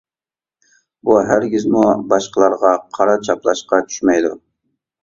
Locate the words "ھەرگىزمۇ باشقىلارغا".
1.27-2.75